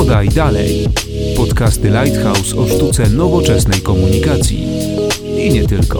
[0.00, 0.88] Podaj dalej.
[1.36, 4.66] Podcasty Lighthouse o sztuce nowoczesnej komunikacji.
[5.36, 5.98] I nie tylko.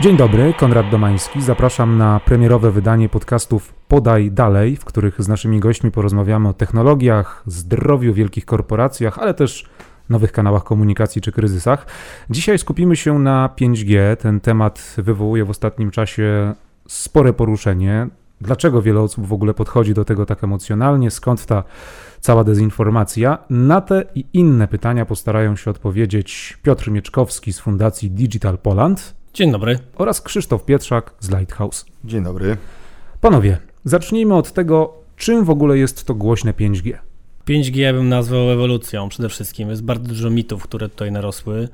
[0.00, 1.42] Dzień dobry, Konrad Domański.
[1.42, 7.42] Zapraszam na premierowe wydanie podcastów Podaj Dalej, w których z naszymi gośćmi porozmawiamy o technologiach,
[7.46, 9.64] zdrowiu, wielkich korporacjach, ale też
[10.08, 11.86] nowych kanałach komunikacji czy kryzysach.
[12.30, 14.16] Dzisiaj skupimy się na 5G.
[14.16, 16.54] Ten temat wywołuje w ostatnim czasie
[16.88, 18.08] spore poruszenie.
[18.44, 21.10] Dlaczego wiele osób w ogóle podchodzi do tego tak emocjonalnie?
[21.10, 21.62] Skąd ta
[22.20, 23.38] cała dezinformacja?
[23.50, 29.52] Na te i inne pytania postarają się odpowiedzieć Piotr Mieczkowski z Fundacji Digital Poland Dzień
[29.52, 29.78] dobry.
[29.96, 31.84] oraz Krzysztof Pietrzak z Lighthouse.
[32.04, 32.56] Dzień dobry.
[33.20, 36.98] Panowie, zacznijmy od tego, czym w ogóle jest to głośne 5G.
[37.48, 39.70] 5G ja bym nazwał ewolucją przede wszystkim.
[39.70, 41.68] Jest bardzo dużo mitów, które tutaj narosły.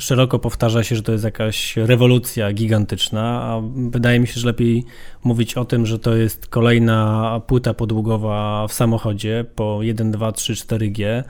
[0.00, 4.84] Szeroko powtarza się, że to jest jakaś rewolucja gigantyczna, a wydaje mi się, że lepiej
[5.24, 10.54] mówić o tym, że to jest kolejna płyta podługowa w samochodzie po 1, 2, 3,
[10.54, 11.22] 4G.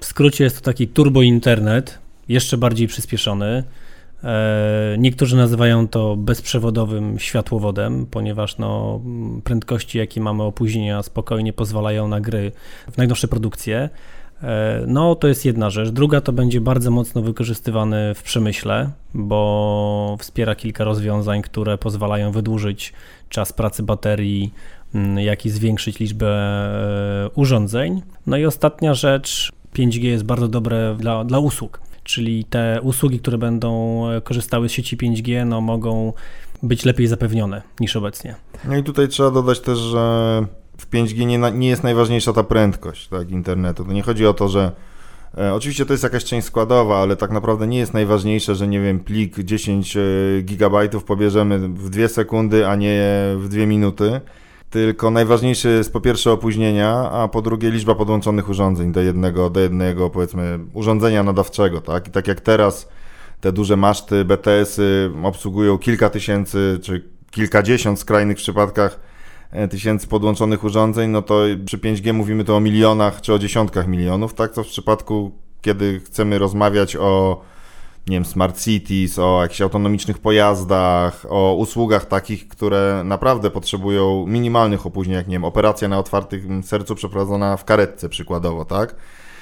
[0.00, 3.64] W skrócie jest to taki turbo internet, jeszcze bardziej przyspieszony.
[4.24, 9.00] E, Niektórzy nazywają to bezprzewodowym światłowodem, ponieważ no,
[9.44, 12.52] prędkości, jakie mamy opóźnienia, spokojnie pozwalają na gry
[12.90, 13.88] w najnowsze produkcje.
[14.42, 15.88] E, No, to jest jedna rzecz.
[15.90, 22.92] Druga to będzie bardzo mocno wykorzystywany w przemyśle, bo wspiera kilka rozwiązań, które pozwalają wydłużyć
[23.28, 24.52] czas pracy baterii,
[24.94, 28.02] mm, jak i zwiększyć liczbę e, urządzeń.
[28.26, 33.38] No i ostatnia rzecz, 5G jest bardzo dobre dla, dla usług, czyli te usługi, które
[33.38, 36.12] będą e, korzystały z sieci 5G, no mogą
[36.62, 38.34] być lepiej zapewnione niż obecnie.
[38.64, 39.98] No i tutaj trzeba dodać też, że
[40.78, 43.84] w 5G nie, nie jest najważniejsza ta prędkość tak, internetu.
[43.84, 44.72] To nie chodzi o to, że
[45.38, 48.80] e, oczywiście to jest jakaś część składowa, ale tak naprawdę nie jest najważniejsze, że nie
[48.80, 50.00] wiem, plik 10 e,
[50.42, 53.02] gigabajtów pobierzemy w 2 sekundy, a nie
[53.36, 54.20] w 2 minuty.
[54.70, 59.60] Tylko najważniejsze jest po pierwsze opóźnienia, a po drugie liczba podłączonych urządzeń do jednego, do
[59.60, 62.08] jednego powiedzmy urządzenia nadawczego, tak?
[62.08, 62.88] I tak jak teraz
[63.40, 69.00] te duże maszty BTS-y obsługują kilka tysięcy czy kilkadziesiąt w skrajnych przypadkach
[69.50, 73.88] e, tysięcy podłączonych urządzeń, no to przy 5G mówimy tu o milionach czy o dziesiątkach
[73.88, 74.52] milionów, tak?
[74.52, 77.40] To w przypadku, kiedy chcemy rozmawiać o
[78.08, 84.86] nie wiem, smart cities, o jakichś autonomicznych pojazdach, o usługach takich, które naprawdę potrzebują minimalnych
[84.86, 88.94] opóźnień, jak nie wiem, operacja na otwartym sercu przeprowadzona w karetce przykładowo, tak?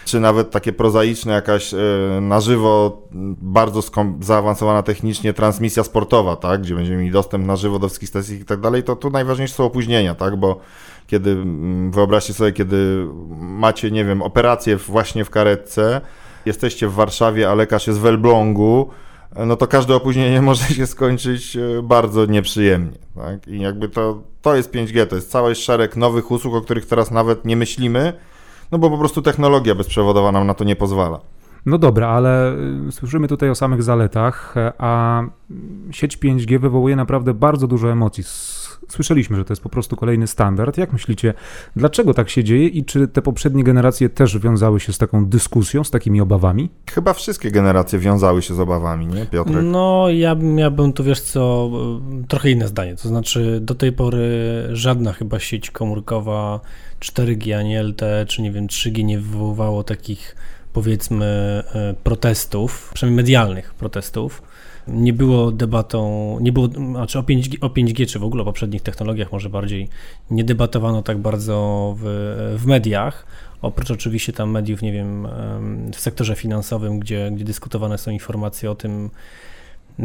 [0.05, 1.79] Czy nawet takie prozaiczne, jakaś e,
[2.21, 3.03] na żywo,
[3.41, 3.81] bardzo
[4.21, 6.63] zaawansowana technicznie transmisja sportowa, tak?
[6.63, 9.55] Gdzie będziemy mieli dostęp na żywo do wszystkich stacji i tak dalej, to tu najważniejsze
[9.55, 10.37] są opóźnienia, tak?
[10.37, 10.61] Bo
[11.07, 11.37] kiedy,
[11.91, 13.07] wyobraźcie sobie, kiedy
[13.39, 16.01] macie, nie wiem, operację właśnie w karetce,
[16.47, 18.91] jesteście w Warszawie, a lekarz jest w Elblągu,
[19.47, 22.99] no to każde opóźnienie może się skończyć e, bardzo nieprzyjemnie.
[23.15, 23.49] Tak?
[23.49, 27.11] I jakby to, to jest 5G, to jest cały szereg nowych usług, o których teraz
[27.11, 28.13] nawet nie myślimy,
[28.73, 31.21] no bo po prostu technologia bezprzewodowa nam na to nie pozwala.
[31.67, 32.57] No dobra, ale
[32.89, 35.23] y, słyszymy tutaj o samych zaletach, e, a
[35.91, 38.25] sieć 5G wywołuje naprawdę bardzo dużo emocji.
[38.89, 40.79] Słyszeliśmy, że to jest po prostu kolejny standard.
[40.79, 41.35] Jak myślicie,
[41.77, 45.85] dlaczego tak się dzieje i czy te poprzednie generacje też wiązały się z taką dyskusją,
[45.85, 46.71] z takimi obawami?
[46.91, 49.65] Chyba wszystkie generacje wiązały się z obawami, nie Piotrek?
[49.65, 51.71] No, ja bym miałbym tu, wiesz co,
[52.29, 52.97] trochę inne zdanie.
[52.97, 54.29] To znaczy, do tej pory
[54.73, 56.61] żadna chyba sieć komórkowa
[57.01, 60.37] 4G, ani LTE, czy nie wiem, 3G nie wywoływało takich,
[60.73, 64.43] powiedzmy, y, protestów, przynajmniej medialnych protestów.
[64.89, 68.83] Nie było debatą, nie było, znaczy o 5G, o 5G, czy w ogóle o poprzednich
[68.83, 69.89] technologiach może bardziej,
[70.31, 73.27] nie debatowano tak bardzo w, w mediach.
[73.63, 78.71] Oprócz oczywiście tam mediów, nie wiem, em, w sektorze finansowym, gdzie, gdzie dyskutowane są informacje
[78.71, 79.11] o tym,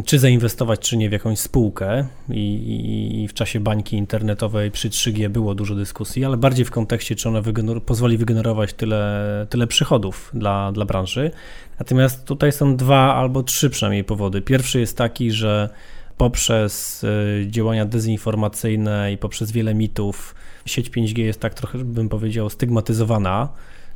[0.04, 5.28] czy zainwestować, czy nie w jakąś spółkę I, i, w czasie bańki internetowej przy 3G
[5.28, 10.30] było dużo dyskusji, ale bardziej w kontekście, czy ona wygener- pozwoli wygenerować tyle, tyle przychodów
[10.34, 11.30] dla, dla branży.
[11.78, 14.42] Natomiast tutaj są dwa albo trzy przynajmniej powody.
[14.42, 15.68] Pierwszy jest taki, że
[16.16, 20.34] poprzez y, działania dezinformacyjne i poprzez wiele mitów
[20.66, 23.48] sieć 5G jest tak trochę, bym powiedział, stygmatyzowana.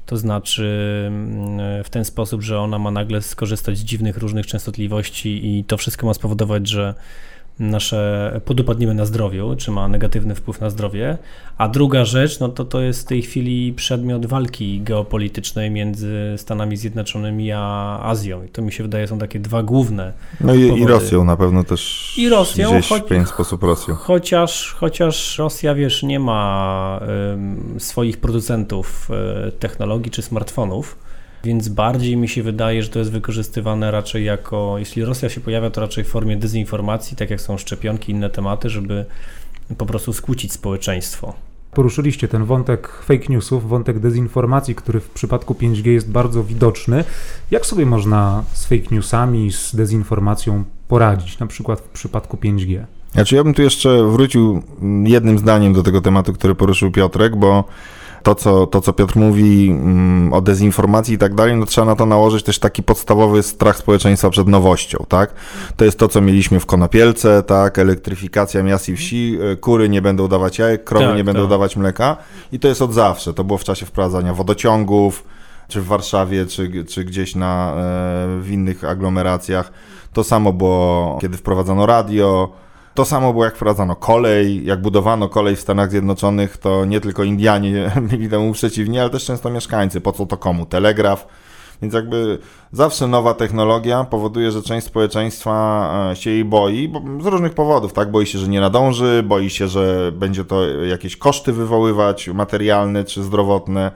[0.07, 5.59] To znaczy mm, w ten sposób, że ona ma nagle skorzystać z dziwnych różnych częstotliwości
[5.59, 6.95] i to wszystko ma spowodować, że
[7.59, 11.19] nasze podupadniemy na zdrowiu, czy ma negatywny wpływ na zdrowie.
[11.59, 16.77] A druga rzecz, no to to jest w tej chwili przedmiot walki geopolitycznej między Stanami
[16.77, 18.45] Zjednoczonymi a Azją.
[18.45, 20.87] I to mi się wydaje są takie dwa główne No i, i.
[20.87, 22.13] Rosją na pewno też.
[22.19, 23.95] I Rosją, Gdzieś choć- w pewien sposób Rosją.
[23.95, 27.01] Chociaż, chociaż Rosja, wiesz, nie ma
[27.79, 29.09] swoich producentów
[29.49, 30.99] y, technologii czy smartfonów,
[31.45, 35.71] więc bardziej mi się wydaje, że to jest wykorzystywane raczej jako, jeśli Rosja się pojawia,
[35.71, 39.05] to raczej w formie dezinformacji, tak jak są szczepionki, inne tematy, żeby
[39.79, 41.35] po prostu skłócić społeczeństwo.
[41.73, 47.05] Poruszyliście ten wątek fake newsów, wątek dezinformacji, który w przypadku 5G jest bardzo widoczny.
[47.51, 52.85] Jak sobie można z fake newsami, z dezinformacją poradzić, na przykład w przypadku 5G?
[53.13, 54.63] Znaczy ja bym tu jeszcze wrócił
[55.05, 57.65] jednym zdaniem do tego tematu, który poruszył Piotrek, bo
[58.27, 61.97] to, co, to, co Piotr mówi mm, o dezinformacji i tak dalej, no trzeba na
[61.97, 65.35] to nałożyć też taki podstawowy strach społeczeństwa przed nowością, tak?
[65.77, 67.79] To jest to, co mieliśmy w Konopielce, tak?
[67.79, 71.51] Elektryfikacja miast i wsi, e, kury nie będą dawać jajek, krowy Tak, nie będą tak.
[71.51, 72.17] dawać mleka
[72.53, 73.35] i to jest od zawsze.
[73.35, 75.25] To było w czasie wprowadzania wodociągów,
[75.69, 77.75] czy w Warszawie, czy, czy gdzieś na, e,
[78.41, 79.73] w innych aglomeracjach.
[80.13, 82.53] To samo było, kiedy wprowadzano radio,
[82.97, 87.25] to samo było, jak wprowadzano kolej, jak budowano kolej w Stanach Zjednoczonych, to nie tylko
[87.25, 90.01] Indianie byli temu przeciwni, ale też często mieszkańcy.
[90.01, 90.67] Po co to komu?
[90.67, 91.27] Telegraf.
[91.83, 92.39] Więc jakby
[92.73, 97.93] zawsze nowa technologia powoduje, że część społeczeństwa e, się jej boi, bo z różnych powodów,
[97.93, 98.11] tak?
[98.11, 103.23] Boi się, że nie nadąży, boi się, że będzie to jakieś koszty wywoływać, materialne czy
[103.23, 103.91] zdrowotne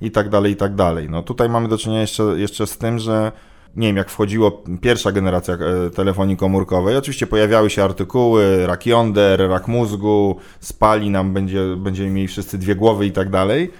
[0.00, 1.10] i tak dalej, i tak dalej.
[1.10, 3.32] No tutaj mamy do czynienia jeszcze, jeszcze z tym, że
[3.76, 9.48] nie wiem, jak wchodziło pierwsza generacja e, telefonii komórkowej, oczywiście pojawiały się artykuły, rak jąder,
[9.48, 13.70] rak mózgu, spali nam, będzie, będziemy mieli wszyscy dwie głowy i tak dalej.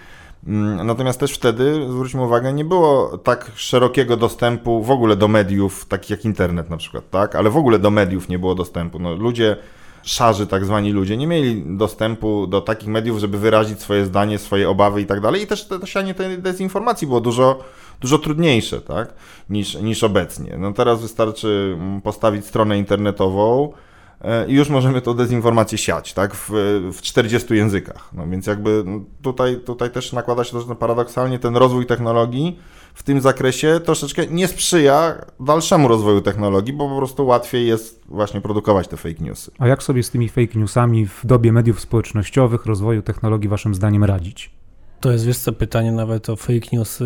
[0.46, 5.86] Mm, Natomiast też wtedy, zwróćmy uwagę, nie było tak szerokiego dostępu w ogóle do mediów,
[5.86, 7.36] takich jak internet na przykład, tak?
[7.36, 8.98] Ale w ogóle do mediów nie było dostępu.
[8.98, 9.56] No, ludzie,
[10.02, 14.70] szarzy tak zwani ludzie, nie mieli dostępu do takich mediów, żeby wyrazić swoje zdanie, swoje
[14.70, 15.42] obawy i tak dalej.
[15.42, 17.64] I też to sianie tej dezinformacji było dużo,
[18.02, 19.14] dużo trudniejsze, tak?
[19.50, 20.56] Niż, niż obecnie.
[20.58, 23.72] No teraz wystarczy mm, postawić stronę internetową,
[24.20, 26.50] e, i już możemy tą dezinformację siać, tak, w,
[26.92, 28.08] w 40 językach.
[28.12, 32.58] No więc jakby no, tutaj, tutaj też nakłada się to, że paradoksalnie ten rozwój technologii
[32.94, 38.40] w tym zakresie troszeczkę nie sprzyja dalszemu rozwoju technologii, bo po prostu łatwiej jest właśnie
[38.40, 39.50] produkować te fake newsy.
[39.58, 44.04] A jak sobie z tymi fake newsami w dobie mediów społecznościowych, rozwoju technologii waszym zdaniem
[44.04, 44.61] radzić?
[45.02, 47.04] To jest, wiesz co, pytanie nawet o fake newsy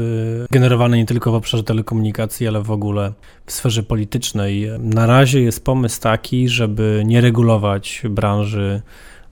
[0.51, 3.13] generowane nie tylko w obszarze telekomunikacji, ale w ogóle
[3.47, 4.69] w sferze politycznej.
[4.79, 8.83] Na razie jest pomysł taki, żeby nie regulować branży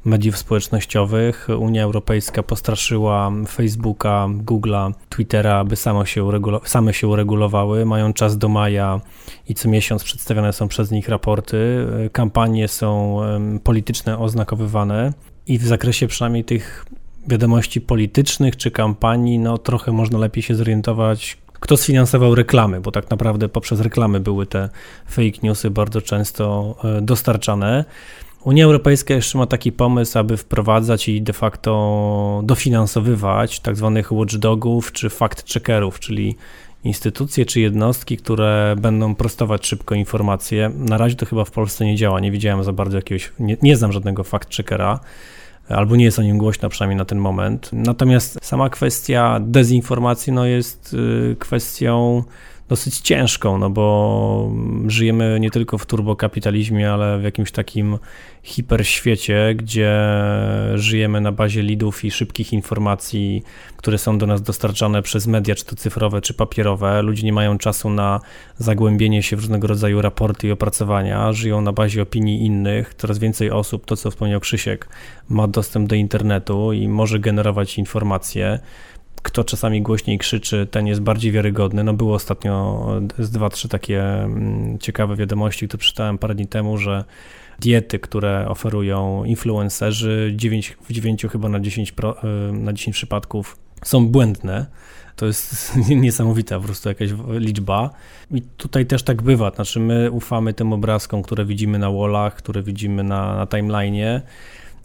[0.04, 1.48] mediów społecznościowych.
[1.58, 6.30] Unia Europejska postraszyła Facebooka, Google'a, Twittera, aby samo się
[6.64, 7.84] same się uregulowały.
[7.84, 9.00] Mają czas do maja
[9.48, 11.86] i co miesiąc przedstawiane są przez nich raporty.
[12.12, 13.20] Kampanie są
[13.64, 15.12] polityczne oznakowywane
[15.46, 16.84] i w zakresie przynajmniej tych
[17.28, 23.10] wiadomości politycznych czy kampanii, no trochę można lepiej się zorientować, kto sfinansował reklamy, bo tak
[23.10, 24.68] naprawdę poprzez reklamy były te
[25.06, 27.84] fake newsy bardzo często e, dostarczane.
[28.44, 34.92] Unia Europejska jeszcze ma taki pomysł, aby wprowadzać i de facto dofinansowywać tak zwanych watchdogów
[34.92, 36.36] czy fact-checkerów, czyli
[36.84, 40.70] instytucje czy jednostki, które będą prostować szybko informacje.
[40.76, 43.76] Na razie to chyba w Polsce nie działa, nie widziałem za bardzo jakiegoś, nie, nie
[43.76, 44.98] znam żadnego fact-checkera
[45.68, 47.70] albo nie jest o nim głośno, przynajmniej na ten moment.
[47.72, 52.22] Natomiast sama kwestia dezinformacji no, jest y, kwestią
[52.74, 54.50] dosyć ciężką, no bo
[54.86, 57.98] żyjemy nie tylko w turbokapitalizmie, ale w jakimś takim
[58.42, 59.98] hiperświecie, gdzie
[60.74, 63.42] żyjemy na bazie lidów i szybkich informacji,
[63.76, 67.02] które są do nas dostarczane przez media, czy to cyfrowe, czy papierowe.
[67.02, 68.20] Ludzie nie mają czasu na
[68.58, 72.94] zagłębienie się w różnego rodzaju raporty i opracowania, żyją na bazie opinii innych.
[72.94, 74.88] Coraz więcej osób, to co wspomniał Krzysiek,
[75.28, 78.58] ma dostęp do internetu i może generować informacje
[79.24, 81.84] kto czasami głośniej krzyczy, ten jest bardziej wiarygodny.
[81.84, 82.86] No było ostatnio
[83.18, 87.04] z dwa, trzy takie mm, ciekawe wiadomości, które przeczytałem parę dni temu, że
[87.58, 92.16] diety, które oferują influencerzy, 9, w 9 chyba na 10, pro,
[92.48, 94.66] y, na 10 przypadków są błędne.
[95.16, 97.90] To jest niesamowita po prostu jakaś liczba.
[98.30, 99.50] I tutaj też tak bywa.
[99.50, 104.20] Znaczy, my ufamy tym obrazkom, które widzimy na wallach, które widzimy na, na timeline'ie.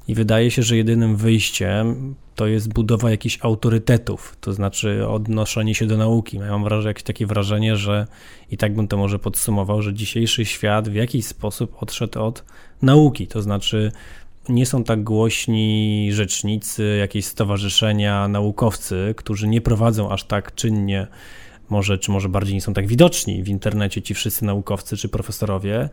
[0.09, 5.85] I wydaje się, że jedynym wyjściem to jest budowa jakichś autorytetów, to znaczy odnoszenie się
[5.85, 6.37] do nauki.
[6.37, 8.07] Ja mam wrażenie, jakieś takie wrażenie, że
[8.51, 12.43] i tak bym to może podsumował, że dzisiejszy świat w jakiś sposób odszedł od
[12.81, 13.91] nauki, to znaczy
[14.49, 21.07] nie są tak głośni rzecznicy, jakieś stowarzyszenia, naukowcy, którzy nie prowadzą aż tak czynnie,
[21.71, 25.89] może, czy może bardziej nie są tak widoczni w internecie ci wszyscy naukowcy czy profesorowie,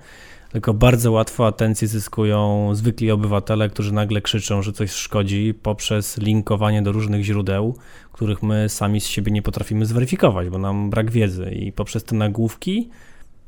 [0.52, 6.82] tylko bardzo łatwo atencję zyskują zwykli obywatele, którzy nagle krzyczą, że coś szkodzi poprzez linkowanie
[6.82, 7.76] do różnych źródeł,
[8.12, 11.50] których my sami z siebie nie potrafimy zweryfikować, bo nam brak wiedzy.
[11.50, 12.90] I poprzez te nagłówki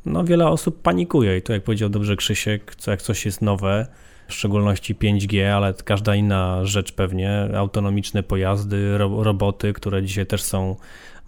[0.07, 1.39] no wiele osób panikuje.
[1.39, 3.87] I to jak powiedział dobrze Krzysiek, co jak coś jest nowe,
[4.29, 10.43] w szczególności 5G, ale każda inna rzecz pewnie, autonomiczne pojazdy, ro roboty, które dzisiaj też
[10.43, 10.77] są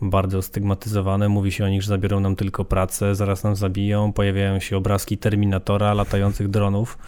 [0.03, 1.29] bardzo stygmatyzowane.
[1.29, 4.13] Mówi się o nich, że zabiorą nam tylko pracę, zaraz nam zabiją.
[4.13, 6.99] Pojawiają się obrazki Terminatora, latających dronów.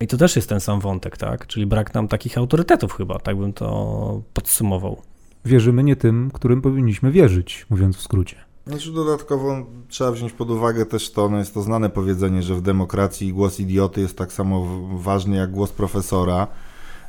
[0.00, 1.46] I to też jest ten sam wątek, tak?
[1.46, 5.02] Czyli brak nam takich autorytetów chyba, tak bym to podsumował.
[5.44, 8.36] Wierzymy nie tym, którym powinniśmy wierzyć, mówiąc w skrócie.
[8.66, 12.62] Znaczy dodatkowo trzeba wziąć pod uwagę też to, no jest to znane powiedzenie, że w
[12.62, 14.66] demokracji głos idioty jest tak samo
[14.98, 16.46] ważny jak głos profesora,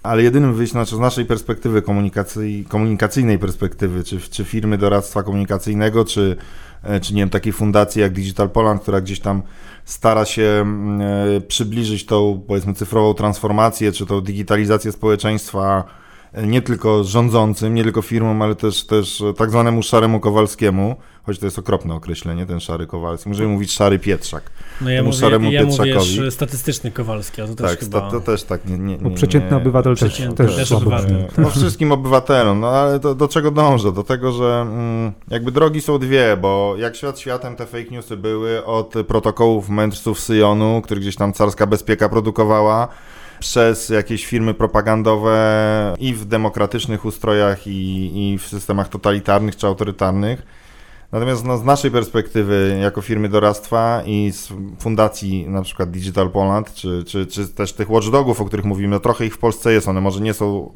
[0.07, 6.05] ale jedynym wyjściem, znaczy z naszej perspektywy komunikacji, komunikacyjnej perspektywy, czy, czy firmy doradztwa komunikacyjnego,
[6.05, 6.35] czy,
[6.83, 9.41] e, czy nie wiem, takiej fundacji jak Digital Poland, która gdzieś tam
[9.85, 11.01] stara się mm,
[11.37, 15.83] e, przybliżyć tą, powiedzmy, cyfrową transformację, czy tą digitalizację społeczeństwa
[16.43, 21.45] nie tylko rządzącym, nie tylko firmom, ale też, też tak zwanemu szaremu Kowalskiemu, choć to
[21.45, 23.29] jest okropne określenie, ten szary Kowalski.
[23.29, 24.43] Możemy mówić szary Pietrzak.
[24.81, 26.17] No ja mówię, szaremu ja Pietrzakowi.
[26.17, 28.01] mówię statystyczny Kowalski, a to też tak, chyba...
[28.01, 28.77] to, to też tak nie...
[28.77, 31.27] nie, nie, przeciętny obywatel przeciętny też, też, też obywatel.
[31.37, 33.91] No wszystkim obywatelom, no ale do, do czego dążę?
[33.91, 38.17] Do tego, że mm, jakby drogi są dwie, bo jak świat światem te fake newsy
[38.17, 42.87] były od protokołów mędrców Syjonu, który gdzieś tam carska bezpieka produkowała,
[43.39, 45.37] przez jakieś firmy propagandowe
[45.99, 50.67] i w demokratycznych ustrojach, i, i w systemach totalitarnych czy autorytarnych.
[51.11, 56.73] Natomiast no, z naszej perspektywy, jako firmy doradztwa i z fundacji na przykład Digital Poland,
[56.73, 59.87] czy, czy, czy też tych watchdogów, o których mówimy, no, trochę ich w Polsce jest,
[59.87, 60.73] one może nie są,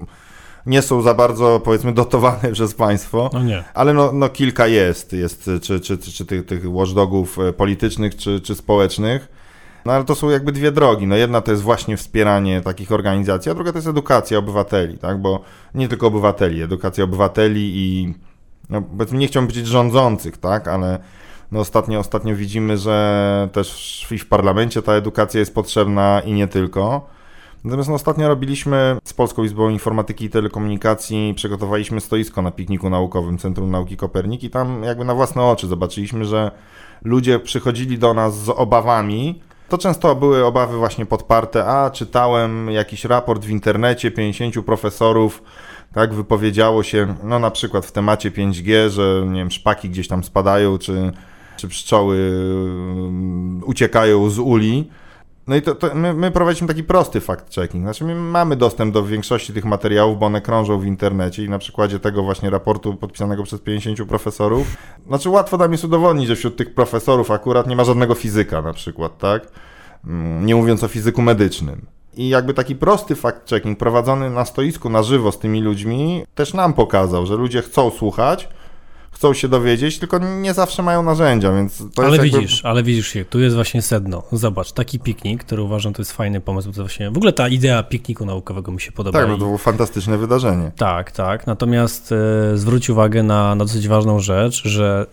[0.65, 3.39] nie są za bardzo, powiedzmy, dotowane przez państwo, no
[3.73, 8.41] ale no, no kilka jest, jest czy, czy, czy, czy tych, tych watchdogów politycznych, czy,
[8.41, 9.40] czy społecznych.
[9.85, 11.07] No ale to są jakby dwie drogi.
[11.07, 15.21] No jedna to jest właśnie wspieranie takich organizacji, a druga to jest edukacja obywateli, tak?
[15.21, 15.41] Bo
[15.75, 18.13] nie tylko obywateli, edukacja obywateli i
[18.69, 20.67] no, powiedzmy nie chciałbym powiedzieć rządzących, tak?
[20.67, 20.99] Ale
[21.51, 27.07] no ostatnio, ostatnio widzimy, że też w parlamencie ta edukacja jest potrzebna i nie tylko.
[27.63, 33.37] Natomiast no, ostatnio robiliśmy z Polską Izbą Informatyki i Telekomunikacji, przygotowaliśmy stoisko na pikniku naukowym
[33.37, 36.51] Centrum Nauki Kopernik i tam jakby na własne oczy zobaczyliśmy, że
[37.03, 43.05] ludzie przychodzili do nas z obawami, to często były obawy właśnie podparte, a czytałem jakiś
[43.05, 45.43] raport w internecie 50 profesorów,
[45.93, 50.23] tak, wypowiedziało się, no na przykład w temacie 5G, że nie wiem, szpaki gdzieś tam
[50.23, 51.11] spadają, czy,
[51.57, 52.17] czy pszczoły
[52.95, 54.89] um, uciekają z uli.
[55.51, 57.81] No i to, to my, my, prowadzimy taki prosty fact-checking.
[57.81, 61.59] Znaczy, my mamy dostęp do większości tych materiałów, bo one krążą w internecie i na
[61.59, 64.67] przykładzie tego właśnie raportu podpisanego przez 50 profesorów.
[65.07, 68.73] Znaczy, łatwo nam jest udowodnić, że wśród tych profesorów akurat nie ma żadnego fizyka na
[68.73, 69.47] przykład, tak?
[70.05, 71.85] Mm, nie mówiąc o fizyku medycznym.
[72.13, 76.73] I jakby taki prosty fact-checking prowadzony na stoisku na żywo z tymi ludźmi też nam
[76.73, 78.49] pokazał, że ludzie chcą słuchać,
[79.11, 82.69] chcą się dowiedzieć, tylko nie zawsze mają narzędzia, więc to ale jest widzisz, jakby...
[82.69, 84.23] ale widzisz się, tu jest właśnie sedno.
[84.31, 87.47] Zobacz, taki piknik, który uważam, to jest fajny pomysł, bo to właśnie, w ogóle ta
[87.47, 89.19] idea pikniku naukowego mi się podoba.
[89.19, 90.71] Tak, no to było fantastyczne wydarzenie.
[90.77, 95.05] Tak, tak, natomiast e, zwróć uwagę na, na dosyć ważną rzecz, że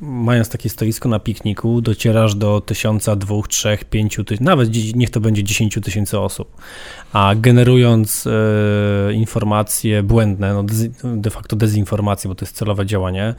[0.00, 5.44] mając takie stoisko na pikniku, docierasz do tysiąca, dwóch, trzech, pięciu, nawet niech to będzie
[5.44, 6.56] dziesięciu tysięcy osób.
[7.12, 10.64] A generując e, informacje błędne, no
[11.16, 13.34] de facto dezinformacje, bo to jest celowe działanie,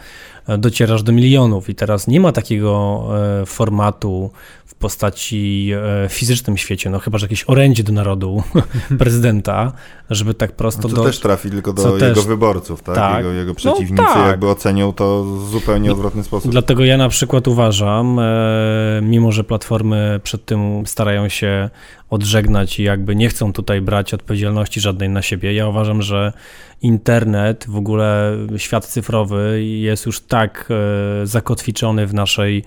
[0.47, 3.03] e, docierasz do milionów i teraz nie ma takiego
[3.41, 4.31] e, formatu
[4.65, 5.71] w postaci
[6.05, 8.43] e, fizycznym świecie, no chyba, że jakieś orędzie do narodu
[8.99, 9.71] prezydenta,
[10.09, 10.81] żeby tak prosto...
[10.81, 11.03] No to do...
[11.03, 12.25] też trafi tylko do jego też...
[12.25, 12.95] wyborców, tak?
[12.95, 13.17] tak?
[13.17, 14.27] Jego, jego no przeciwnicy no, tak.
[14.27, 16.48] jakby ocenią to w zupełnie odwrotny sposób.
[16.49, 21.69] Dlatego ja na przykład uważam, e, mimo że platformy przed tym starają się
[22.09, 26.33] odżegnać i jakby nie chcą tutaj brać odpowiedzialności żadnej na siebie, ja uważam, że
[26.81, 32.63] internet, w ogóle świat cyfrowy jest już tak e, zakotwiczony w naszej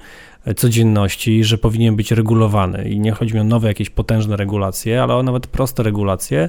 [0.56, 2.88] codzienności, że powinien być regulowany.
[2.88, 6.48] I nie chodzi mi o nowe jakieś potężne regulacje, ale o nawet proste regulacje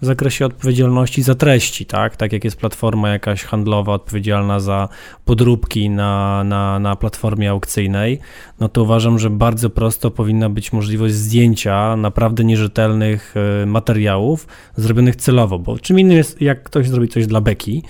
[0.00, 2.16] w zakresie odpowiedzialności za treści, tak?
[2.16, 4.88] Tak jak jest platforma jakaś handlowa odpowiedzialna za
[5.24, 8.18] podróbki na, na, na platformie aukcyjnej,
[8.60, 14.46] no to uważam, że bardzo prosto powinna być możliwość zdjęcia naprawdę nierzetelnych e, materiałów
[14.76, 17.82] zrobionych celowo, bo czym innym jest, jak ktoś zrobi coś dla beki,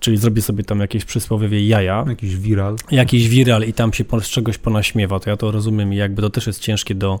[0.00, 2.04] czyli zrobi sobie tam jakieś przysłowiowe jaja.
[2.08, 2.76] Jakiś viral.
[2.90, 6.30] Jakiś viral i tam się z czegoś ponaśmiewa, to ja to rozumiem i jakby to
[6.30, 7.20] też jest ciężkie do,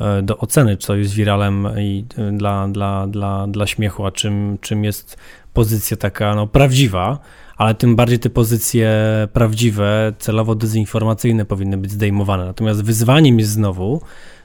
[0.00, 4.58] e, do oceny, co jest viralem i e, dla, dla, dla, dla śmiechu, a czym,
[4.60, 5.16] czym jest
[5.52, 7.18] pozycja taka no, prawdziwa,
[7.56, 8.92] ale tym bardziej te pozycje
[9.32, 12.44] prawdziwe, celowo dezinformacyjne powinny być zdejmowane.
[12.44, 14.02] Natomiast wyzwaniem jest znowu,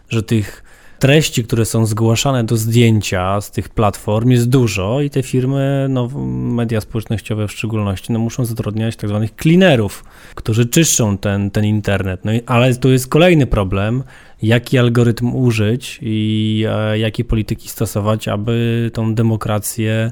[0.10, 0.64] że tych
[1.04, 6.10] treści, które są zgłaszane do zdjęcia z tych platform jest dużo i te firmy, no,
[6.28, 10.04] media społecznościowe w szczególności, no, muszą zatrudniać tak zwanych cleanerów,
[10.36, 12.26] którzy czyszczą ten, ten internet.
[12.26, 14.04] No, ale tu jest kolejny problem,
[14.42, 20.12] jaki algorytm użyć i e, jakie polityki stosować, aby tą demokrację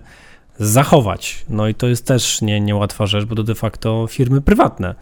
[0.59, 1.45] zachować.
[1.49, 4.95] No i to jest też nie, niełatwa rzecz, bo to de facto firmy prywatne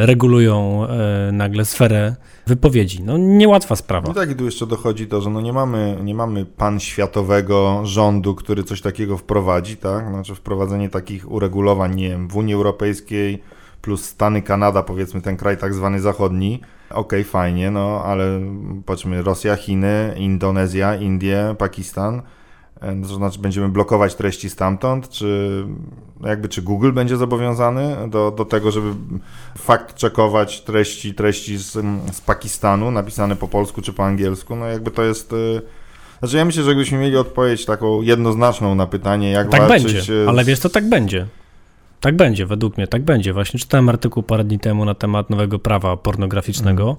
[0.00, 3.02] regulują e, nagle sferę wypowiedzi.
[3.02, 4.08] No niełatwa sprawa.
[4.08, 8.34] No tak, i tu jeszcze dochodzi to, że no nie mamy, nie mamy panświatowego rządu,
[8.34, 10.08] który coś takiego wprowadzi, tak?
[10.08, 13.42] Znaczy wprowadzenie takich uregulowań, nie wiem, w Unii Europejskiej
[13.82, 18.40] plus Stany, Kanada, powiedzmy ten kraj tak zwany zachodni, okej, okay, fajnie, no ale
[18.86, 22.22] patrzmy, Rosja, Chiny, Indonezja, Indie, Pakistan, e,
[22.80, 25.64] to znaczy będziemy blokować treści stamtąd, czy
[26.24, 28.94] jakby czy Google będzie zobowiązany do, do tego, żeby
[29.58, 31.72] fakt czekować treści, treści z,
[32.12, 35.32] z Pakistanu napisane po polsku czy po angielsku, no jakby to jest...
[35.32, 35.36] E,
[36.18, 39.92] znaczy ja myślę, że gdybyśmy mieli odpowiedź taką jednoznaczną na pytanie, jak tak walczyć...
[39.92, 41.26] będzie, ale wiesz, to tak będzie.
[42.00, 43.32] Tak będzie, według mnie, tak będzie.
[43.32, 46.96] Właśnie czytałem artykuł parę dni temu na temat nowego prawa pornograficznego, mm.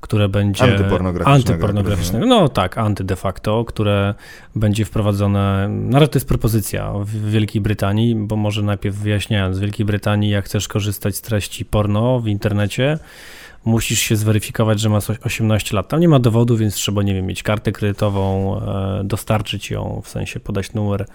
[0.00, 0.64] Które będzie...
[0.64, 1.34] Antypornograficznego.
[1.34, 4.14] Antypornograficznego, no tak, anty de facto, które
[4.56, 5.68] będzie wprowadzone...
[5.68, 10.44] No to jest propozycja w Wielkiej Brytanii, bo może najpierw wyjaśniając, w Wielkiej Brytanii jak
[10.44, 12.98] chcesz korzystać z treści porno w internecie,
[13.64, 15.88] musisz się zweryfikować, że masz 18 lat.
[15.88, 20.08] Tam nie ma dowodu, więc trzeba, nie wiem, mieć kartę kredytową, e, dostarczyć ją, w
[20.08, 21.06] sensie podać numer.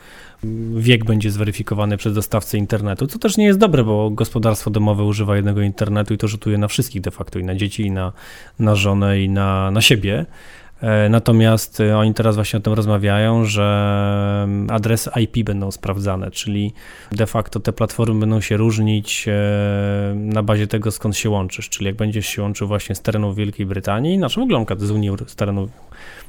[0.75, 5.35] Wiek będzie zweryfikowany przez dostawcę internetu, co też nie jest dobre, bo gospodarstwo domowe używa
[5.35, 8.13] jednego internetu i to rzutuje na wszystkich de facto, i na dzieci, i na,
[8.59, 10.25] na żonę, i na, na siebie.
[10.85, 13.63] E, natomiast e, oni teraz właśnie o tym rozmawiają, że
[14.43, 16.73] mm, adresy IP będą sprawdzane, czyli
[17.11, 21.69] de facto te platformy będą się różnić e, na bazie tego, skąd się łączysz.
[21.69, 25.11] Czyli jak będziesz się łączył właśnie z terenu Wielkiej Brytanii, znaczy w ogóle z Unii,
[25.27, 25.69] z terenu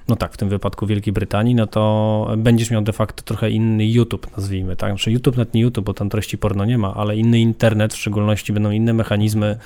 [0.09, 3.87] no tak, w tym wypadku Wielkiej Brytanii, no to będziesz miał de facto trochę inny
[3.87, 4.91] YouTube, nazwijmy, tak?
[4.91, 7.97] Znaczy YouTube nawet nie YouTube, bo tam treści porno nie ma, ale inny internet, w
[7.97, 9.59] szczególności będą inne mechanizmy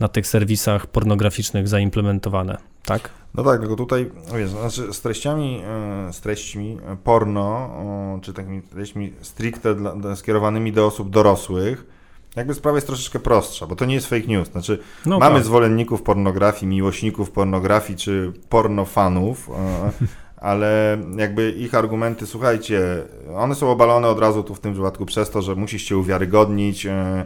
[0.00, 3.10] na tych serwisach pornograficznych zaimplementowane, tak?
[3.34, 5.62] No tak, tylko tutaj, wiesz, znaczy z treściami,
[6.08, 7.70] e, z treściami porno,
[8.22, 11.86] czy takimi treściami stricte dla, skierowanymi do osób dorosłych,
[12.36, 14.50] jakby sprawa jest troszeczkę prostsza, bo to nie jest fake news.
[14.50, 15.44] Znaczy, no mamy tak.
[15.44, 19.90] zwolenników pornografii, miłośników pornografii czy pornofanów, e,
[20.36, 23.02] ale jakby ich argumenty, słuchajcie,
[23.36, 26.86] one są obalone od razu tu w tym przypadku przez to, że musisz się uwiarygodnić
[26.86, 27.24] e,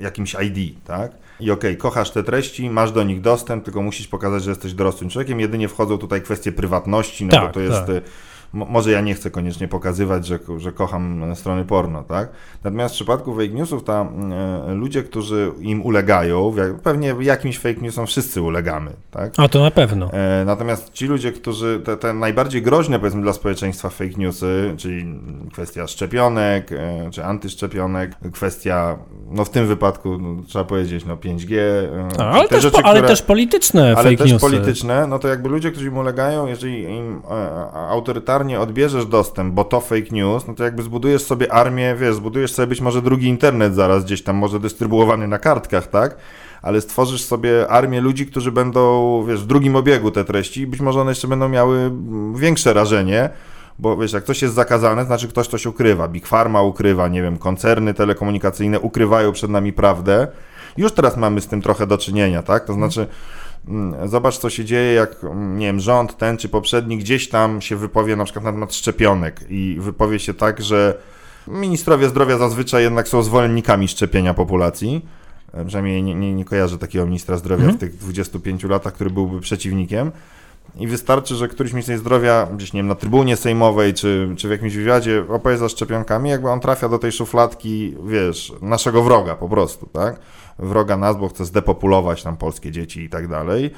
[0.00, 1.12] jakimś ID, tak?
[1.40, 4.72] I okej, okay, kochasz te treści, masz do nich dostęp, tylko musisz pokazać, że jesteś
[4.72, 5.40] dorosłym człowiekiem.
[5.40, 8.02] Jedynie wchodzą tutaj kwestie prywatności, no tak, bo to jest tak
[8.52, 12.28] może ja nie chcę koniecznie pokazywać, że, że kocham strony porno, tak?
[12.64, 14.08] Natomiast w przypadku fake newsów, ta,
[14.68, 19.32] e, ludzie, którzy im ulegają, pewnie jakimś fake newsom wszyscy ulegamy, tak?
[19.36, 20.12] A to na pewno.
[20.12, 25.20] E, natomiast ci ludzie, którzy, te, te najbardziej groźne powiedzmy dla społeczeństwa fake newsy, czyli
[25.52, 28.98] kwestia szczepionek, e, czy antyszczepionek, kwestia,
[29.30, 31.58] no w tym wypadku no, trzeba powiedzieć, no 5G.
[32.18, 34.46] A, ale, też, rzeczy, po, ale które, też polityczne ale fake też newsy.
[34.46, 37.22] polityczne, no to jakby ludzie, którzy im ulegają, jeżeli im
[37.74, 42.14] autorytarnie regularnie odbierzesz dostęp, bo to fake news, no to jakby zbudujesz sobie armię, wiesz,
[42.14, 46.16] zbudujesz sobie być może drugi internet zaraz gdzieś tam, może dystrybuowany na kartkach, tak?
[46.62, 50.80] Ale stworzysz sobie armię ludzi, którzy będą, wiesz, w drugim obiegu te treści i być
[50.80, 51.92] może one jeszcze będą miały
[52.34, 53.30] większe rażenie,
[53.78, 56.08] bo wiesz, jak coś jest zakazane, znaczy ktoś coś ukrywa.
[56.08, 60.28] Big Pharma ukrywa, nie wiem, koncerny telekomunikacyjne ukrywają przed nami prawdę.
[60.76, 62.64] Już teraz mamy z tym trochę do czynienia, tak?
[62.64, 63.10] To znaczy, Mm,
[64.06, 67.76] zobacz, co się dzieje, jak mm, nie wiem, rząd ten czy poprzedni gdzieś tam się
[67.76, 70.98] wypowie na przykład na temat szczepionek i wypowie się tak, że
[71.46, 75.06] ministrowie zdrowia zazwyczaj jednak są zwolennikami szczepienia populacji.
[75.52, 77.76] E, przynajmniej nie, nie, nie kojarzę takiego ministra zdrowia mhm.
[77.76, 80.12] w tych 25 latach, który byłby przeciwnikiem.
[80.76, 84.50] I wystarczy, że któryś minister zdrowia gdzieś, nie wiem, na trybunie sejmowej czy, czy w
[84.50, 89.48] jakimś wywiadzie opowie za szczepionkami, jakby on trafia do tej szufladki, wiesz, naszego wroga po
[89.48, 90.20] prostu, tak?
[90.58, 93.70] Wroga nas, bo chce zdepopulować tam polskie dzieci i tak dalej.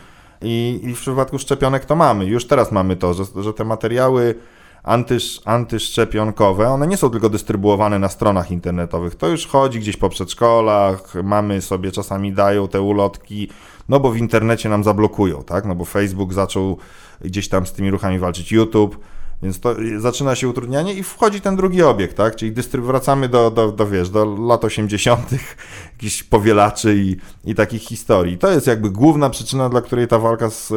[0.43, 2.25] I, I w przypadku szczepionek to mamy.
[2.25, 4.35] Już teraz mamy to, że, że te materiały
[4.83, 9.15] antysz, antyszczepionkowe, one nie są tylko dystrybuowane na stronach internetowych.
[9.15, 13.49] To już chodzi gdzieś po przedszkolach, mamy sobie czasami dają te ulotki,
[13.89, 15.65] no bo w internecie nam zablokują, tak?
[15.65, 16.79] No bo Facebook zaczął
[17.21, 18.99] gdzieś tam z tymi ruchami walczyć, YouTube.
[19.43, 22.37] Więc to zaczyna się utrudnianie i wchodzi ten drugi obiekt, tak?
[22.37, 25.31] Czyli dystryb- wracamy do, do, do, wiesz, do lat 80.,
[25.93, 28.39] jakichś powielaczy i, i takich historii.
[28.39, 30.69] To jest jakby główna przyczyna, dla której ta walka z,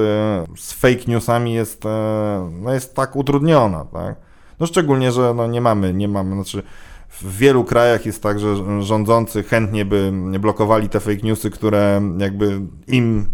[0.59, 4.15] z fake newsami jest, e, no jest tak utrudniona, tak?
[4.59, 6.63] No szczególnie, że no nie mamy, nie mamy, znaczy
[7.09, 12.61] w wielu krajach jest tak, że rządzący chętnie by blokowali te fake newsy, które jakby
[12.87, 13.29] im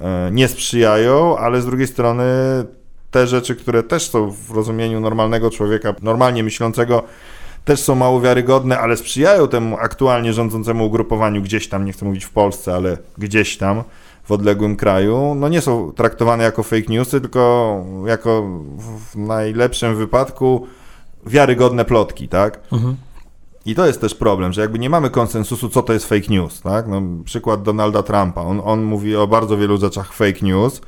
[0.00, 2.24] e, nie sprzyjają, ale z drugiej strony
[3.14, 7.02] te rzeczy, które też są w rozumieniu normalnego człowieka, normalnie myślącego,
[7.64, 12.24] też są mało wiarygodne, ale sprzyjają temu aktualnie rządzącemu ugrupowaniu gdzieś tam, nie chcę mówić
[12.24, 13.82] w Polsce, ale gdzieś tam
[14.24, 18.42] w odległym kraju, no nie są traktowane jako fake newsy, tylko jako
[19.12, 20.66] w najlepszym wypadku
[21.26, 22.60] wiarygodne plotki, tak?
[22.72, 22.96] Mhm.
[23.66, 26.60] I to jest też problem, że jakby nie mamy konsensusu, co to jest fake news,
[26.60, 26.88] tak?
[26.88, 28.40] No, przykład Donalda Trumpa.
[28.40, 30.80] On, on mówi o bardzo wielu rzeczach fake news.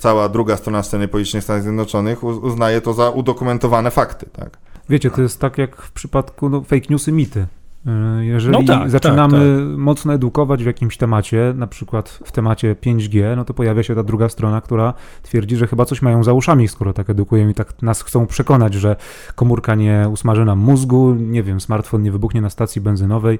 [0.00, 4.58] Cała druga strona sceny politycznej Stanów Zjednoczonych uznaje to za udokumentowane fakty, tak?
[4.88, 7.46] Wiecie, to jest tak jak w przypadku no, fake newsy, mity.
[7.86, 9.78] E, jeżeli no tak, zaczynamy tak, tak.
[9.78, 14.02] mocno edukować w jakimś temacie, na przykład w temacie 5G, no to pojawia się ta
[14.02, 17.82] druga strona, która twierdzi, że chyba coś mają za uszami, skoro tak edukują i tak
[17.82, 18.96] nas chcą przekonać, że
[19.34, 23.38] komórka nie usmaży nam mózgu, nie wiem, smartfon nie wybuchnie na stacji benzynowej.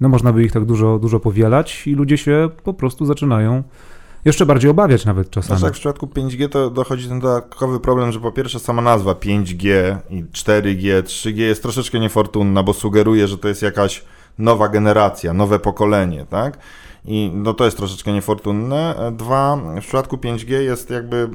[0.00, 3.62] No można by ich tak dużo, dużo powielać i ludzie się po prostu zaczynają
[4.24, 5.46] jeszcze bardziej obawiać nawet czasami.
[5.46, 9.12] Znaczy, jak w przypadku 5G to dochodzi ten dodatkowy problem, że po pierwsze sama nazwa
[9.12, 14.04] 5G i 4G, 3G jest troszeczkę niefortunna, bo sugeruje, że to jest jakaś
[14.38, 16.58] nowa generacja, nowe pokolenie, tak?
[17.04, 18.94] I no to jest troszeczkę niefortunne.
[19.12, 21.28] Dwa, w przypadku 5G jest jakby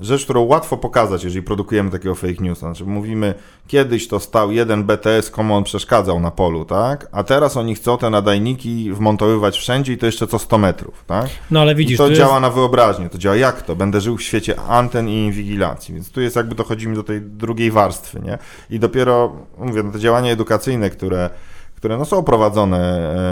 [0.00, 2.58] rzecz, którą łatwo pokazać, jeżeli produkujemy takiego fake news.
[2.58, 3.34] Znaczy mówimy,
[3.66, 7.08] kiedyś to stał jeden BTS, komu on przeszkadzał na polu, tak?
[7.12, 11.26] A teraz oni chcą te nadajniki wmontowywać wszędzie i to jeszcze co 100 metrów, tak?
[11.50, 12.42] No ale widzisz, I to działa jest...
[12.42, 13.76] na wyobraźnię, to działa jak to?
[13.76, 17.70] Będę żył w świecie anten i inwigilacji, więc tu jest jakby dochodzimy do tej drugiej
[17.70, 18.38] warstwy, nie?
[18.70, 21.30] I dopiero, mówię, no te działania edukacyjne, które,
[21.76, 22.78] które no są prowadzone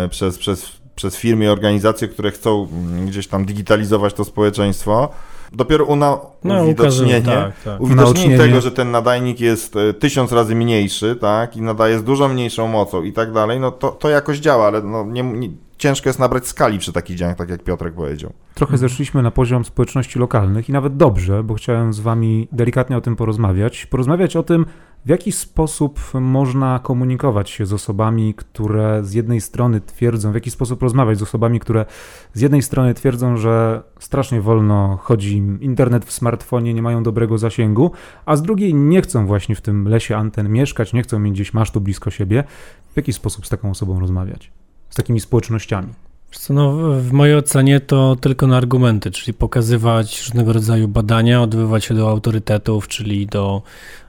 [0.05, 5.09] e, przez, przez, przez firmy i organizacje, które chcą mm, gdzieś tam digitalizować to społeczeństwo,
[5.53, 7.81] Dopiero una, no, uwidocznienie, tak, tak.
[7.81, 12.29] uwidocznienie tego, że ten nadajnik jest e, tysiąc razy mniejszy, tak, i nadaje z dużo
[12.29, 16.09] mniejszą mocą i tak dalej, no to, to jakoś działa, ale no, nie, nie, ciężko
[16.09, 18.33] jest nabrać skali przy takich działaniach, tak jak Piotrek powiedział.
[18.55, 23.01] Trochę zeszliśmy na poziom społeczności lokalnych i nawet dobrze, bo chciałem z wami delikatnie o
[23.01, 23.87] tym porozmawiać.
[23.87, 24.67] Porozmawiać o tym,
[25.07, 30.51] w jaki sposób można komunikować się z osobami, które z jednej strony twierdzą, w jaki
[30.51, 31.87] sposób rozmawiać z osobami, które
[32.35, 37.39] z jednej strony twierdzą, że strasznie wolno chodzi im internet w smartfonie, nie mają dobrego
[37.39, 37.91] zasięgu,
[38.25, 41.55] a z drugiej nie chcą właśnie w tym lesie anten mieszkać, nie chcą mieć gdzieś
[41.55, 42.45] masztu blisko siebie.
[42.93, 44.53] W jaki sposób z taką osobą rozmawiać?
[44.91, 46.06] Z takimi społecznościami?
[46.51, 51.95] No, w mojej ocenie to tylko na argumenty, czyli pokazywać różnego rodzaju badania, odbywać się
[51.95, 53.63] do autorytetów, czyli do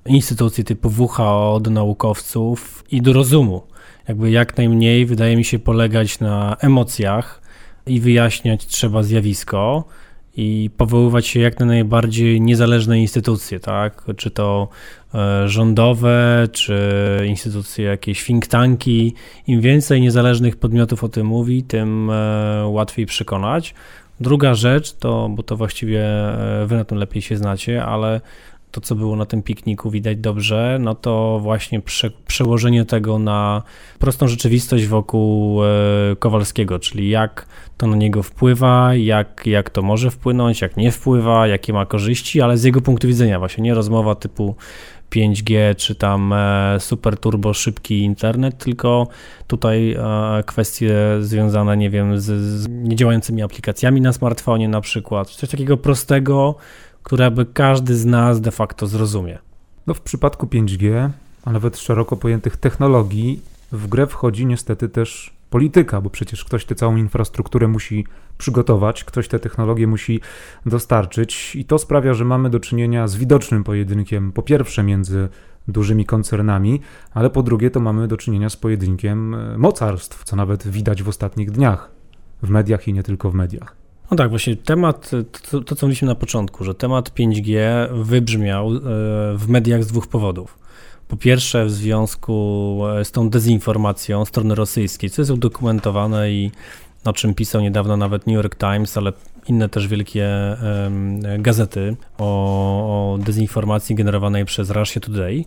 [0.06, 3.62] instytucji typu WHO, do naukowców i do rozumu.
[4.08, 7.41] Jakby jak najmniej wydaje mi się polegać na emocjach
[7.86, 9.84] i wyjaśniać trzeba zjawisko
[10.38, 14.03] i powoływać się jak na najbardziej niezależne instytucje, tak?
[14.17, 14.67] Czy to
[15.46, 16.80] rządowe, czy
[17.28, 19.13] instytucje jakieś think tanki.
[19.48, 23.74] Im więcej niezależnych podmiotów o tym mówi, tym e, łatwiej przekonać.
[24.20, 28.22] Druga rzecz to, bo to właściwie e, wy na tym lepiej się znacie, ale
[28.72, 33.63] to, co było na tym pikniku, widać dobrze, no to właśnie prze, przełożenie tego na
[34.00, 35.67] prostą rzeczywistość wokół e,
[36.20, 37.46] Kowalskiego, czyli jak
[37.78, 42.41] to na niego wpływa, jak, jak to może wpłynąć, jak nie wpływa, jakie ma korzyści,
[42.41, 44.56] ale z jego punktu widzenia, właśnie nie rozmowa typu
[45.12, 49.08] 5G czy tam e, super turbo szybki internet, tylko
[49.48, 55.50] tutaj e, kwestie związane, nie wiem, z, z niedziałającymi aplikacjami na smartfonie na przykład, coś
[55.50, 56.56] takiego prostego,
[57.04, 59.38] które by każdy z nas de facto zrozumie.
[59.88, 61.10] No w przypadku 5G,
[61.46, 63.41] a nawet szeroko pojętych technologii,
[63.72, 68.05] w grę wchodzi niestety też polityka, bo przecież ktoś tę całą infrastrukturę musi
[68.38, 70.21] przygotować, ktoś te technologie musi
[70.65, 75.29] dostarczyć i to sprawia, że mamy do czynienia z widocznym pojedynkiem, po pierwsze między
[75.67, 76.81] dużymi koncernami,
[77.13, 81.10] ale po drugie to mamy do czynienia z pojedynkiem e, mocarstw, co nawet widać w
[81.10, 81.91] ostatnich dniach
[82.43, 83.75] w mediach i nie tylko w mediach.
[84.12, 85.12] No tak, właśnie temat,
[85.51, 87.57] to, to co mówiliśmy na początku, że temat 5G
[88.03, 88.79] wybrzmiał e,
[89.38, 90.60] w mediach z dwóch powodów.
[91.08, 96.52] Po pierwsze, w związku e, z tą dezinformacją strony rosyjskiej, co jest udokumentowane i
[97.06, 99.13] o czym pisał niedawno nawet New York Times, ale
[99.48, 100.30] inne też wielkie
[100.84, 102.26] um, gazety o,
[103.13, 105.46] o dezinformacji generowanej przez Russia Today.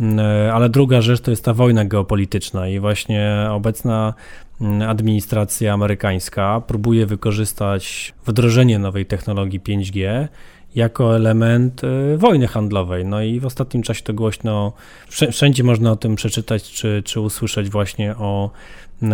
[0.00, 4.14] E, ale druga rzecz to jest ta wojna geopolityczna i właśnie obecna
[4.60, 10.28] mm, administracja amerykańska próbuje wykorzystać wdrożenie nowej technologii 5G
[10.74, 13.04] jako element e, wojny handlowej.
[13.04, 14.72] No i w ostatnim czasie to głośno,
[15.08, 18.50] wszędzie można o tym przeczytać czy, czy usłyszeć właśnie o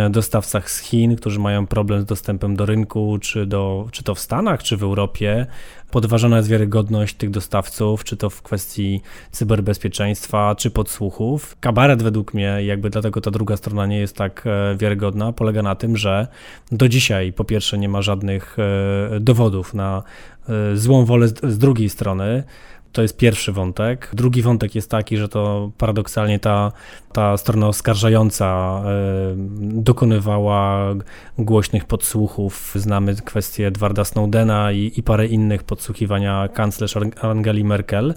[0.09, 4.19] dostawcach z Chin, którzy mają problem z dostępem do rynku, czy, do, czy to w
[4.19, 5.47] Stanach, czy w Europie.
[5.91, 11.57] Podważona jest wiarygodność tych dostawców, czy to w kwestii cyberbezpieczeństwa, czy podsłuchów.
[11.59, 15.75] Kabaret według mnie, jakby dlatego ta druga strona nie jest tak e, wiarygodna, polega na
[15.75, 16.27] tym, że
[16.71, 20.03] do dzisiaj po pierwsze nie ma żadnych e, dowodów na
[20.49, 22.43] e, złą wolę z drugiej strony.
[22.91, 24.09] To jest pierwszy wątek.
[24.13, 26.71] Drugi wątek jest taki, że to paradoksalnie ta,
[27.13, 30.93] ta strona oskarżająca y, dokonywała
[31.37, 32.71] głośnych podsłuchów.
[32.75, 38.13] Znamy kwestię Edwarda Snowdena i, i parę innych podsłuchiwania kanclerz Angeli Merkel.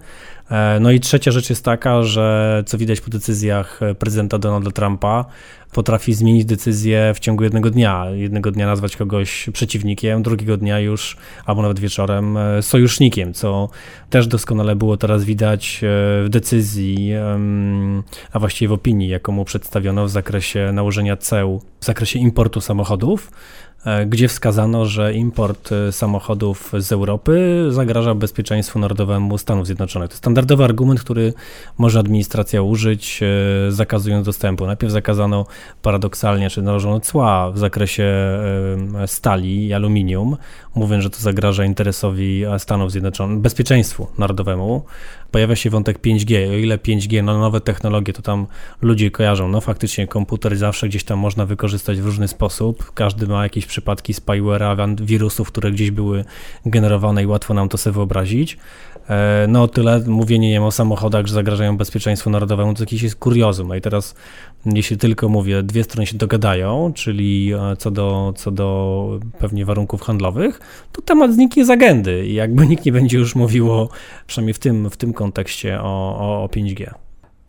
[0.51, 5.25] E, no i trzecia rzecz jest taka, że co widać po decyzjach prezydenta Donalda Trumpa,
[5.75, 8.07] potrafi zmienić decyzję w ciągu jednego dnia.
[8.15, 13.69] Jednego dnia nazwać kogoś przeciwnikiem, drugiego dnia już, albo nawet wieczorem, e, sojusznikiem, co
[14.11, 15.87] też doskonale było teraz widać e,
[16.25, 17.13] w decyzji,
[18.33, 23.31] a właściwie w opinii, jaką mu przedstawiono w zakresie nałożenia ceł w zakresie importu samochodów.
[23.85, 30.11] E, gdzie wskazano, że import e, samochodów z Europy zagraża bezpieczeństwu narodowemu Stanów Zjednoczonych.
[30.11, 31.33] To standardowy argument, który
[31.79, 34.66] może administracja użyć, e, zakazując dostępu.
[34.66, 35.47] Najpierw zakazano
[35.83, 38.05] paradoksalnie, czy nałożono cła w zakresie
[39.07, 40.37] stali i aluminium,
[40.75, 44.83] mówiąc, że to zagraża interesowi Stanów Zjednoczonych, bezpieczeństwu narodowemu.
[45.35, 46.51] Pojawia się wątek 5G.
[46.51, 48.47] O ile 5G, no nowe technologie, to tam
[48.83, 49.49] ludzie kojarzą.
[49.49, 52.92] No faktycznie komputer zawsze gdzieś tam można wykorzystać w różny sposób.
[52.94, 56.25] Każdy ma jakieś przypadki spyware'a, wirusów, które gdzieś były
[56.66, 58.59] generowane i łatwo nam to sobie wyobrazić.
[59.09, 63.68] E, no tyle mówienie nie o samochodach, że zagrażają bezpieczeństwu narodowemu, to jakiś jest kuriozum.
[63.68, 64.14] No i teraz,
[64.66, 70.03] jeśli tylko mówię, dwie strony się dogadają, czyli e, co do, co do pewnie warunków
[70.03, 70.61] handlowych,
[70.92, 73.88] to temat zniknie z agendy i jakby nikt nie będzie już mówił, o,
[74.27, 76.94] przynajmniej w tym, w tym kontekście, o, o, o 5G.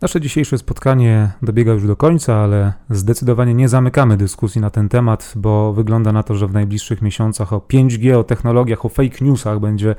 [0.00, 5.32] Nasze dzisiejsze spotkanie dobiega już do końca, ale zdecydowanie nie zamykamy dyskusji na ten temat,
[5.36, 9.60] bo wygląda na to, że w najbliższych miesiącach o 5G, o technologiach, o fake newsach
[9.60, 9.94] będzie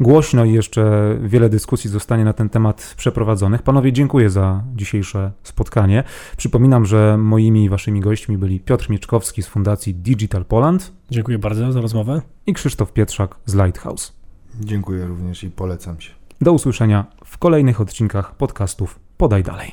[0.00, 3.62] głośno i jeszcze wiele dyskusji zostanie na ten temat przeprowadzonych.
[3.62, 6.04] Panowie, dziękuję za dzisiejsze spotkanie.
[6.36, 10.92] Przypominam, że moimi i waszymi gośćmi byli Piotr Mieczkowski z Fundacji Digital Poland.
[11.10, 12.22] Dziękuję bardzo za rozmowę.
[12.46, 14.12] I Krzysztof Pietrzak z Lighthouse.
[14.60, 16.10] Dziękuję również i polecam się.
[16.40, 19.72] Do usłyszenia w kolejnych odcinkach podcastów Podaj Dalej.